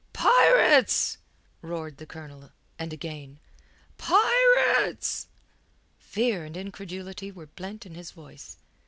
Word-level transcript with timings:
"Pirates!" 0.13 1.19
roared 1.61 1.97
the 1.97 2.07
Colonel, 2.07 2.49
and 2.79 2.91
again, 2.91 3.39
"Pirates!" 3.99 5.27
Fear 5.99 6.43
and 6.43 6.57
incredulity 6.57 7.31
were 7.31 7.45
blent 7.45 7.85
in 7.85 7.93
his 7.93 8.09
voice. 8.09 8.57